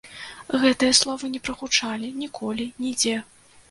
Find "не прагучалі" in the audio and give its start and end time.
1.35-2.13